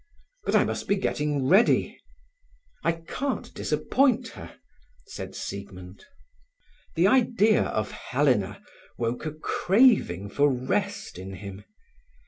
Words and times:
"But 0.45 0.55
I 0.55 0.63
must 0.63 0.87
be 0.87 0.95
getting 0.95 1.47
ready. 1.47 1.99
I 2.83 2.93
can't 2.93 3.53
disappoint 3.53 4.29
her," 4.29 4.57
said 5.05 5.35
Siegmund. 5.35 6.05
The 6.95 7.05
idea 7.05 7.65
of 7.65 7.91
Helena 7.91 8.63
woke 8.97 9.27
a 9.27 9.31
craving 9.31 10.29
for 10.31 10.49
rest 10.51 11.19
in 11.19 11.33
him. 11.33 11.65